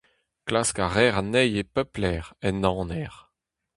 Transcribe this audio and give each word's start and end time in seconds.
Klask 0.47 0.77
a 0.83 0.85
reer 0.87 1.15
anezhi 1.19 1.61
e 1.63 1.69
pep 1.73 1.91
lec'h, 2.01 2.29
en 2.47 2.65
aner. 2.69 3.13